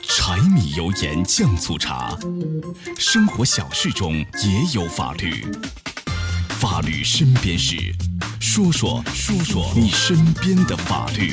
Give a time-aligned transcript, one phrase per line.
[0.00, 2.16] 柴米油盐酱醋茶，
[2.96, 5.44] 生活小事中也有法律。
[6.50, 7.74] 法律身边事，
[8.38, 11.32] 说说说说你身边的法律。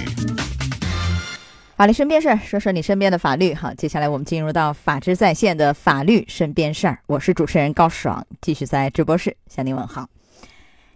[1.75, 3.53] 法律身边事儿，说说你身边的法律。
[3.53, 6.97] 好，接下来我们进入到法治在线的法律身边事儿。
[7.05, 10.09] 我是主持人高爽，继续在直播室向您问好。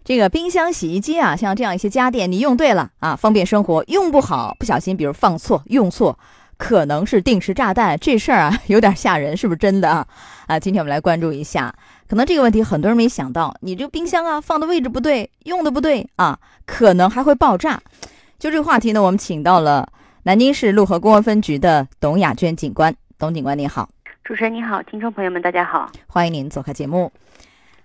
[0.03, 6.17] 这个冰箱、洗衣机啊，像这样一些家电，你用对了啊，方便生活；用不好，不小心，比如放错、用错。
[6.59, 10.05] 可能是定时炸弹，这事儿啊 有点吓人，是不是真的啊？
[10.45, 11.73] 啊，今天我们来关注一下，
[12.05, 17.79] 可能这个问题很多人没想到，你这个冰箱啊放的位置不对，用的不对啊，可能还会爆炸。
[18.37, 19.87] 就这个话题呢，我们请到了
[20.23, 23.87] 南京市陆河公安分局的董雅娟警官，董警官你好，
[24.25, 27.09] 主持人你好，听众朋友们大家好，欢迎您做客节目。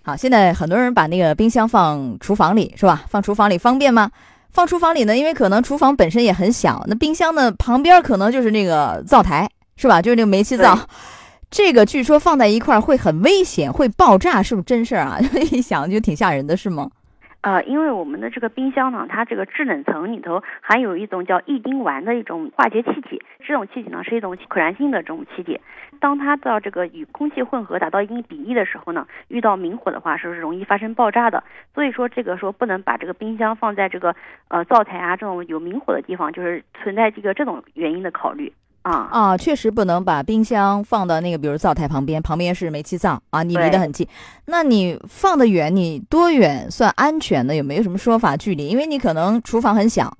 [0.02, 3.04] 好，现在很多人把那个冰箱放厨房里是吧？
[3.08, 4.10] 放厨房里方便吗？
[4.54, 10.00] 放厨房里呢，因为可能厨房本身也很小，那冰箱呢旁边可能就是那个灶台，是吧？
[10.00, 10.78] 就是那个煤气灶，
[11.50, 15.18] 这个据说放在一块儿会很危险，会爆炸，是不是真事儿啊？
[15.50, 16.88] 一想就挺吓人的，是吗？
[17.44, 25.60] 呃，因为我们的这个冰箱呢，它这个制冷层里头含有一种叫异丁烷的一种化学气体，这种气体呢是一种可燃性的这种气体，
[26.00, 31.44] 当它到这个与空气混合达到一定比例的时候呢，遇到明火的话是容易发生爆炸的。
[31.74, 34.16] 所以说这个说不能把这个冰箱放在这个
[34.48, 38.50] 呃灶台啊这种有明火的地方，就是存在这个这种原因的考虑。
[38.84, 44.06] 啊啊，确实不能把冰箱放到那个，比如灶台旁边，旁边是煤气灶啊，你离得很近。
[44.46, 47.54] 那你放得远，你多远算安全的？
[47.54, 48.36] 有没有什么说法？
[48.36, 48.68] 距离？
[48.68, 50.16] 因为你可能厨房很小，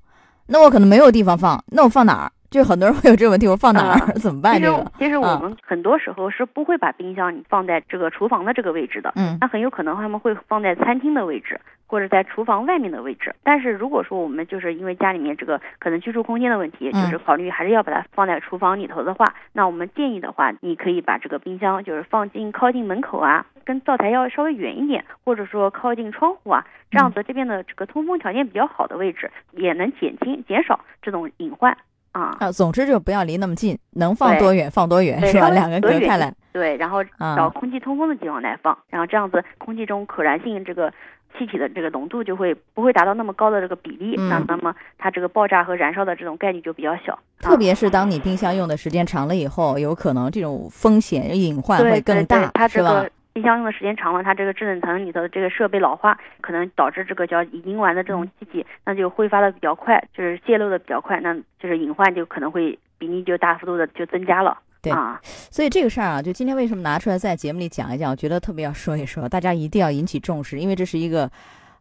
[0.47, 2.31] 那我可能没有地方放，那我放哪儿？
[2.51, 4.13] 就很多人会有这个问题，我放哪儿？
[4.19, 4.59] 怎么办？
[4.61, 11.59] 这个其实我们很多时候是不会把冰箱放在这个厨房的这个位置的，嗯，那很有可能他们会放在餐厅的位置。
[11.87, 31.71] 或者在厨房外面的位置，但是如果说我们就是因为家里面这个可能居住空间的问题，就是考虑还是要把它放在厨房里头的话，那我们建议的话，你可以把这个冰箱就是放进靠近门口啊，跟灶台要稍微远一点，或者说靠近窗户啊，这样子这边的这个通风条件比较好的位置，也能减轻减少这种隐患
[32.11, 32.35] 啊。
[32.39, 35.49] 啊，总之就不要离那么近，能放多远放多远是吧？
[35.49, 36.33] 两个隔开来。
[36.51, 37.03] 对，然后
[37.35, 40.91] 找空气通风的地方来放，然后这样子空气中可燃性这个。
[41.37, 47.17] 气体的这个浓度就会不会达到那么高的这个比例，那那么它这个爆炸和燃烧的这种概率就比较小。
[47.39, 64.57] 特别是当你冰箱用的时间长了以后，有可能这种风险隐患会更大，它这个冰箱用的时间长了，它这个制冷层里头的这个设备老化，可能导致这个叫乙丁烷的这种气体，那就挥发的比较快，就是泄漏的比较快，那就是隐患就可能会比例就大幅度的就增加了。
[64.85, 65.19] 对啊，
[65.51, 68.11] 所以这个事儿啊，就今天为什么拿出来在节目里讲一讲？
[68.11, 71.29] 我觉得特别要说一说，大家一定要引起重视，因为这是一个，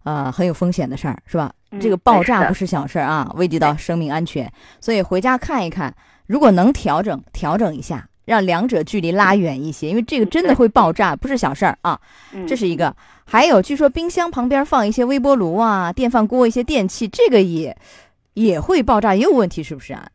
[0.02, 1.52] 呃，很有风险的事儿，是吧？
[1.80, 4.50] 这个爆炸不是小事儿啊，危及到生命安全。
[4.80, 5.94] 所以回家看一看，
[6.26, 11.98] 如果能调整，调整一下，让两者距离拉远一些，因为这个真的会爆炸，不是小事儿啊。
[12.46, 12.94] 这是一个。
[13.26, 17.76] 还有，据说冰箱旁边放一些微波炉啊、电饭锅一些电器，这个也
[18.34, 20.06] 也会爆炸，也有问题，是不是啊？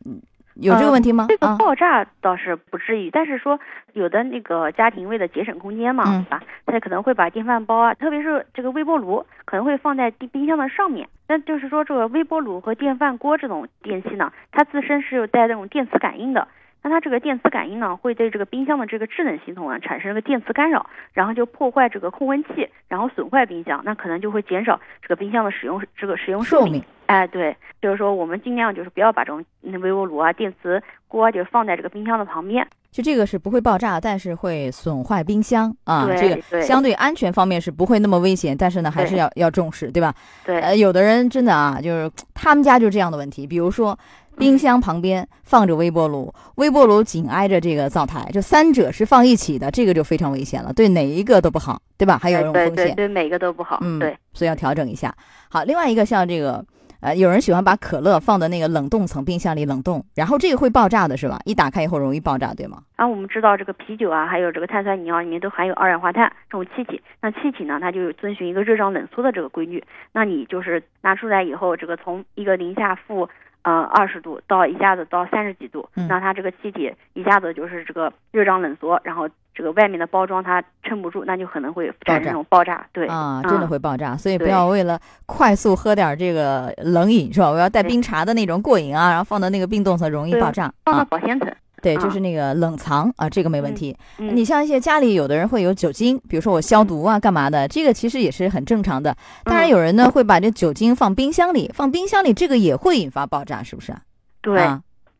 [0.60, 0.64] 嗯。
[0.64, 1.26] 有这个问题吗？
[1.28, 3.58] 这个爆炸倒是不至于，但是说
[3.94, 6.42] 有的那个家庭为了节省空间嘛，对吧？
[6.66, 11.08] 他可能会把电饭煲啊，特别是这个微波炉，可能会放在冰箱的上面。
[11.26, 16.46] 那就是说，这个微波炉和电饭锅这种电器呢，它自身是有带那种电磁感应的。
[16.82, 26.82] 那它这个电磁感应呢，会对这个冰箱的这个制冷系统啊产生一个电磁干扰，然后就破坏这个控温器，然后损坏冰箱，那可能就会减少这个冰箱的使用这个使用寿命。
[27.06, 32.66] 哎，对，就是说我们尽量就是不要把这种微波炉啊、电磁锅就放在这个冰箱的旁边。
[32.90, 36.08] 就这个是不会爆炸，但是会损坏冰箱啊。
[36.16, 40.12] 这个相对安全方面是不会那么危险，但是呢还是要要重视，对吧？
[40.44, 40.60] 对。
[40.60, 43.98] 呃，有的人真的啊，就是他们家就这样的问题，比如说。
[44.40, 52.18] 冰箱旁边放着微波炉，微波炉紧挨着这个灶台，就三者是放一起的，这个就非常危险了，对哪一个都不好，对吧？
[52.18, 55.14] 还有这种风险，对对，每个都不好，嗯，对，所以要调整一下。
[55.50, 56.64] 好，另外一个像这个，
[57.00, 61.38] 呃，有人喜欢把可乐放在那个冷冻层冰箱里冷冻，然后这个会爆炸的是吧？
[61.44, 62.78] 一打开以后容易爆炸，对吗？
[62.96, 73.28] 啊，我们知道这个啤酒啊，还有这个碳酸饮料里面都含有二氧化碳这种气体，那气体呢，它就遵循一个热胀冷缩的这个规律，那你就是拿出来以后，这个从一个零下负。
[73.62, 82.86] 呃，二十度到一下子到三十几度，那它这个气体一下子就是这个热胀冷缩，然后这个外面的包装它撑不住，那就可能会产生这种爆炸。
[82.92, 87.50] 对啊，真的会爆炸，所以不要为了快速喝点这个冷饮是吧？
[87.50, 91.52] 我要带冰茶的那种过瘾啊，然后放到那个冰冻层容易爆炸，放到保鲜层。
[91.82, 93.96] 对，就是那个冷藏啊，这个没问题。
[94.18, 99.16] 你像一些家里有的人会有酒精，比如说我消毒啊，干嘛的，这个其实也是很正常的。
[99.44, 104.00] 当然有人呢会把这酒精放冰箱里，放冰箱里这个也会引发爆炸，是不是啊？
[104.42, 104.58] 对，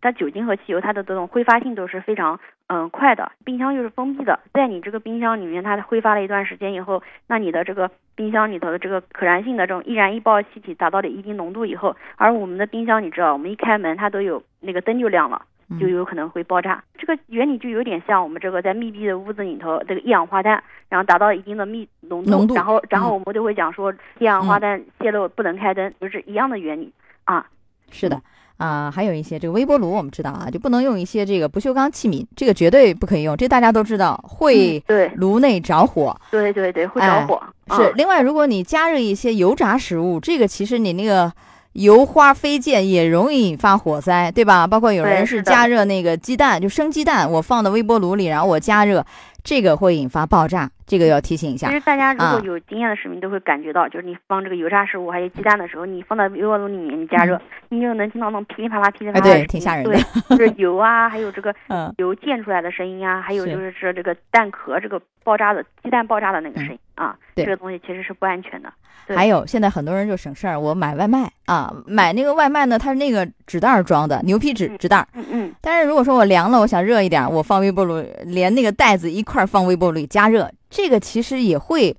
[0.01, 15.43] 它酒精和汽油它的这种挥发性都是非常嗯快的，冰箱又是封闭的，在你这个冰箱里面它挥发了一段时间以后，那你的这个冰箱里头的这个可燃性的这种易燃易爆气体达到了一定浓度以后，而我们的冰箱你知道，我们一开门它都有那个灯就亮了。
[15.79, 27.47] 就有可能会爆炸，这个原理就有点像我们这个在密闭的屋子里头，这个一氧化碳，然后达到一定的密浓度，然后然后我们就会讲说一氧化碳泄漏不能开灯，就是一样的原理啊。
[27.93, 28.21] 是的
[28.57, 35.09] 啊，还有一些这个微波炉，我们知道啊，就不能用一些这个不锈钢器皿，这个绝对不可以用，这大家都知道会对。
[35.15, 37.41] 炉内着火，对对对会着火。
[37.77, 41.33] 是另外，如果你加热一些油炸食物，这个其实你那个。
[41.73, 44.67] 油花飞溅也容易引发火灾，对吧？
[44.67, 49.05] 包括有人是加热那个鸡蛋，就生鸡蛋，我放到微波炉里，然后我加热，
[49.45, 51.69] 这个会引发爆炸，这个要提醒一下。
[51.69, 59.93] 其实大家如果有经验的市民都会感觉到，就是你放这个油炸食物还有鸡蛋的时候，你放到微波炉里面你加热，你就能听到那种噼里啪啦、噼里啪啦对，挺吓人的。
[59.93, 60.03] 对，
[60.37, 61.55] 就是油啊，还有这个
[61.99, 68.73] 油溅出来的声音啊，还有就是说这个蛋壳这个爆炸的鸡蛋爆炸的那个声音啊，这个东西其实是不安全的。
[69.15, 75.55] 还有，现在很多人就省事儿，我买外卖啊，买那个外卖呢，它是那个纸袋装的牛皮纸纸袋，嗯嗯。
[75.61, 81.95] 但是如果说我凉了，我想热一点，我放微波炉，连那个袋子一块放微波炉里加热，这个其实也会，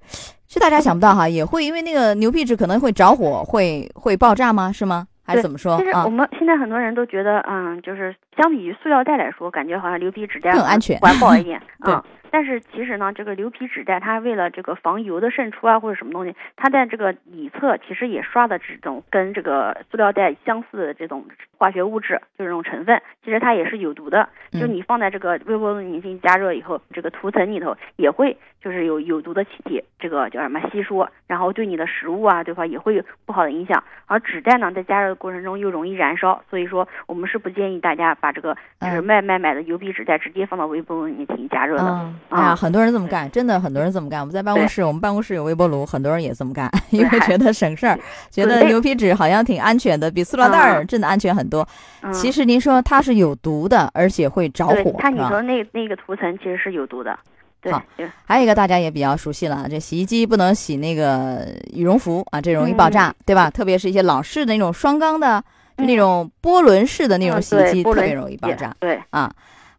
[0.48, 4.72] 就大家想不到哈，也会因为那个牛皮纸可能会着火，会会爆炸吗？
[4.72, 5.06] 是吗？
[5.24, 5.78] 还是怎么说？
[5.78, 12.04] 其实我们现在很多人都觉得，嗯，就是相比于塑料袋来说，感觉好像牛皮纸袋更安全、环保一点啊。
[12.32, 21.26] 但是其实呢，这个牛皮纸袋它为了这个防油的渗出啊，或者什么东西，它在这个里侧其实也刷的这种跟这个塑料袋相似的这种
[21.58, 24.30] 化学物质，就是这种成分，其实它也是有毒的。
[24.54, 33.84] 就你放在这个微波炉里进行加热以后，这个涂层里头也会就是有有毒的气体，这个叫什么吸收，然后对你的食物啊，对吧，也会有不好的影响。
[34.06, 42.14] 而纸袋呢，在加热的过程中又容易燃烧，所以说我们是不建议大家把这个就是卖卖买的牛皮纸袋直接放到微波炉里面进行加热的。
[42.30, 44.22] 哎呀，很多人这么干，真的很多人这么干。
[44.22, 51.68] 我们在办公室，我们办公室有微波炉，很多人也这么干，因为觉得省事儿，觉得牛皮纸好像挺安全的，比塑料袋儿真的安全很多。
[52.14, 57.18] 其实您说它是有毒的，而且会着火，它你说那那个涂层其实是有毒的。
[57.70, 57.84] 好，
[58.26, 63.50] 还有一个大家也比较熟悉了，这洗衣机不能洗那个羽绒服啊，这容易爆炸，对吧？
[63.50, 65.44] 特别是一些老式的那种双缸的，
[65.78, 68.74] 就那种波轮式的那种洗衣机，特别容易爆炸。
[68.80, 69.30] 对啊。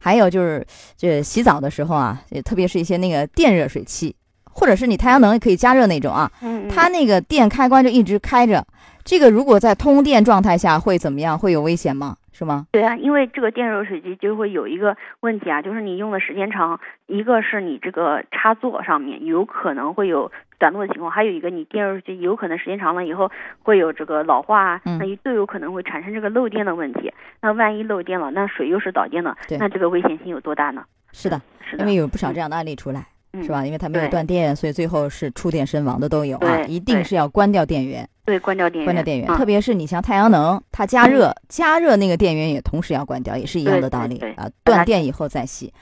[0.04, 0.66] 还有就是，
[0.96, 4.12] 这洗澡的时候啊，特别是一些那个电热水器，
[4.50, 6.28] 或者是你太阳能也可以加热那种啊，
[6.69, 8.66] 它那个电开关就一直开着，
[9.04, 11.38] 这个如果在通电状态下会怎么样？
[11.38, 12.16] 会有危险吗？
[12.32, 12.67] 是吗？
[12.73, 23.31] 对啊，因为这个电热水器就会有一个问题啊，就是你用的时间长，一个是你这个插座上面有可能会有短路的情况，还有一个你电热水器有可能时间长了以后
[23.62, 27.12] 会有这个老化，那都有可能会产生这个漏电的问题。
[27.40, 30.84] 那万一漏电了，那水又是导电的，那这个危险性有多大呢？
[31.12, 33.05] 是的，是的，因为有不少这样的案例出来。
[33.40, 33.64] 是吧？
[33.64, 36.61] 因为它没有断电，所以最后是触电身亡的都有啊！
[36.64, 38.06] 一定是要关掉电源。
[38.25, 38.87] 对，关掉电源。
[38.87, 44.49] 关掉电源，特别是你像太阳能，它加热加热那个电源也同时要关掉，也是一样的道理啊。
[44.62, 45.73] 断电以后再洗，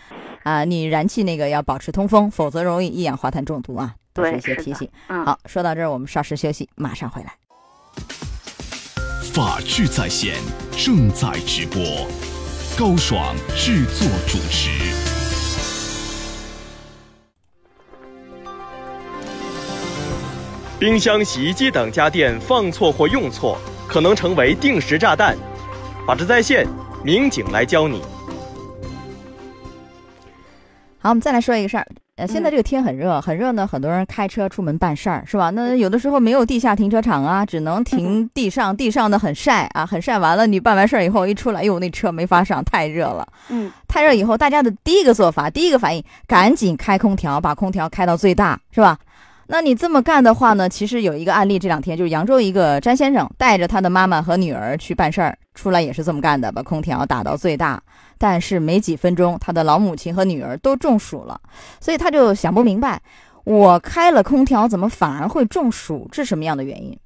[0.44, 3.94] 啊，你燃气那个要保持通风，否则容易一氧化碳中毒啊。
[4.12, 4.88] 都是一些提醒。
[5.06, 7.32] 好，说到这儿，我们稍事休息，马上回来。
[9.32, 10.34] 法治在线
[10.72, 11.80] 正在直播，
[12.76, 15.09] 高爽制作主持。
[20.80, 25.36] 冰箱、洗衣机等家电放错或用错，可能成为定时炸弹。
[26.06, 26.66] 法治在线，
[27.04, 28.00] 民警来教你。
[30.98, 31.86] 好，我们再来说一个事儿。
[32.16, 35.50] 呃，现在这个天很热，很热呢，很多人开车出门办事儿，是吧？
[35.50, 40.18] 那有的时候没有地下停车场啊，只能停地上，地上的很晒啊，很晒。
[40.18, 43.28] 完了，你办完事儿以后一出来，哟，那车没法上，太热了。
[43.50, 48.98] 嗯，太热以后，大家的第一个做法，第一个反应，赶紧开空调，把空调开到最大，是吧？
[49.50, 50.68] 那你这么干的话呢？
[50.68, 57.82] 其实有一个案例，这两天就是扬州一个詹先生带着他的妈妈和女儿去办事儿，出来也是这么干的，把空调打到最大。
[58.16, 61.40] 但是没几分钟，他的老母亲和女儿都中暑了，
[61.80, 63.02] 所以他就想不明白，
[63.42, 66.08] 我开了空调怎么反而会中暑？
[66.12, 66.96] 是什么样的原因？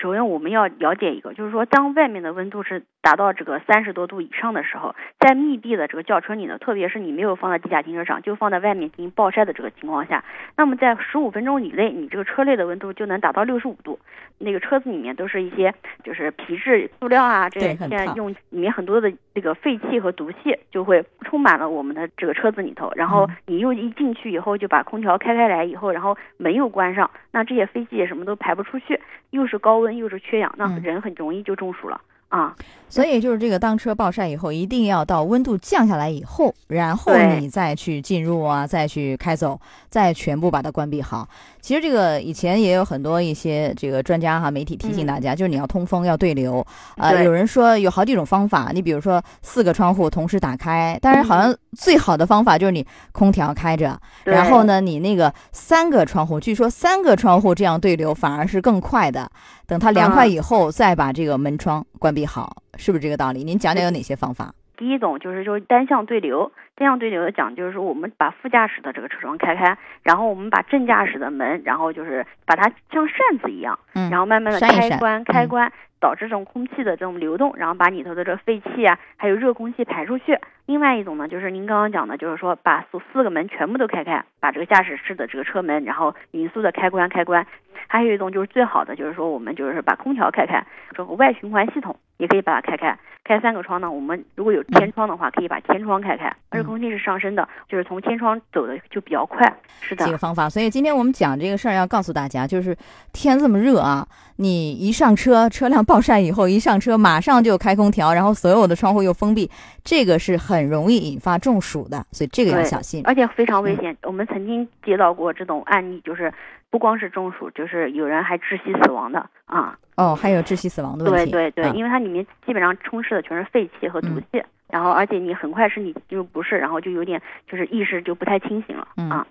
[0.00, 10.24] 首先我们要了解一个，就是说当外面的温度是达到这个三十多度以上的时候，在密闭的这个轿车里呢，特别是你没有放在地下停车场，就放在外面进行暴晒的这个情况下，
[10.56, 13.98] 那么在十五分钟以内，你这个车内的温度就能达到六十五度。
[14.38, 22.90] 那个车子里面都是一些就是皮质塑料啊，这现在用里面很多的这个废气和毒气就会充满了我们的这个车子里头。
[22.96, 32.00] 然后你又一进去以后就把空调开开来以后，然后门又关上，那这些废气什么都排不出去，又是高温又是缺氧，那人很容易就中暑了。
[32.32, 32.56] 啊。
[32.88, 39.58] 所以就是这个当车暴晒以后，一定要到温度降下来以后，然后你再去进入啊，再去开走，
[39.88, 41.26] 再全部把它关闭好。
[41.62, 46.66] 其实这个以前也有很多一些这个专家哈媒体提醒大家，就是你要通风要对流。
[46.96, 59.30] 呃，有人说有好几种方法，你比如说四个窗户同时打开，但是好嗯像最好的方法就是你空调开着，对然后呢，你那个三个窗户，据说三个窗户这样对流反而是更快的。
[59.64, 63.44] 等它凉快嗯以后，再把这个门窗关闭好，是不是这个道理？
[63.44, 64.52] 您讲讲有哪些方法？
[64.82, 80.36] 第一种就是说单向对流，单向对流的讲就是说我们把副驾驶的这个车窗开开，然后我们把正驾驶的门，然后就是把它像扇子一样，嗯，然后慢慢的开关嗯开关，导致这种空气的这种流动，然后把里头的这个废气啊，还有热空气排出去。
[80.66, 87.46] 另外一种呢，就是您刚刚讲的，就是说把四四个门全部都开开，把这个驾驶室的这个车门，然后匀速的开关开关。
[87.88, 90.64] 还有一种就是最好的，就是说我们就是把空调开开，
[90.96, 92.98] 这个外循环系统也可以把它开开。
[93.24, 99.46] 开三个窗呢，我们如果有天窗的话，可以把天窗开开，而空气是上升的，就是从天窗走的就比较快。
[99.80, 100.50] 是的这，个方法。
[100.50, 102.76] 所以今天我们讲这个事儿，要告诉大家，就是
[103.12, 104.04] 天这么热啊，
[104.38, 109.48] 你一上车，车辆暴晒以后，一上车马上就开空调，然后所有的窗户又封闭，
[109.84, 113.02] 这个是很容易引发中暑的，所以这个要小心。
[113.04, 113.96] 而且非常危嗯险。
[114.02, 116.32] 我们曾经接到过这种案例，就是
[116.72, 119.78] 不光是中暑，就是有人还窒息死亡的啊。
[119.96, 121.30] 哦，还有窒息死亡的问题。
[121.30, 129.26] 对对对，啊因为它里面基本上充斥的全是废气和毒嗯气，然后而且你很快身体进入不适，然后就有点就是意识就不太清醒了、嗯啊。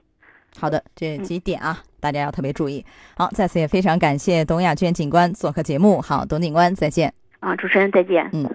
[0.60, 2.86] 好的，这几点啊，大家要特别注意。
[3.18, 6.00] 好，再次也非常感谢董雅娟警官做客节目。
[6.00, 7.12] 好，董警官再见。
[7.40, 8.30] 啊，主持人再见。
[8.34, 8.48] 嗯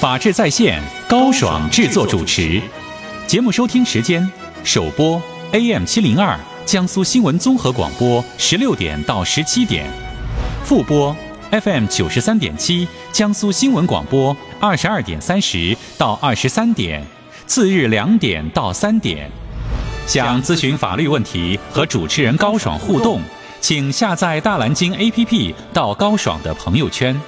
[0.00, 2.60] 法治在线，高爽制作主持。
[3.26, 4.26] 节目收听时间：
[4.64, 5.22] 首播
[5.52, 6.34] AM 七零二
[6.66, 9.90] 江苏新闻综合广播十六点到十七点，
[10.64, 11.14] 复播
[11.50, 17.04] FM 九十三点七江苏新闻广播二十二点三十到二十三点，
[17.46, 19.28] 次日两点到三点。
[20.06, 23.20] 想咨询法律问题和主持人高爽互动，
[23.60, 27.18] 请下载大蓝鲸 APP 到高爽的朋友圈。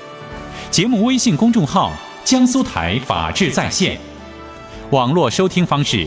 [0.70, 1.92] 节目微信公众号
[2.24, 3.98] “江苏台法治在线”，
[4.90, 6.06] 网络收听方式：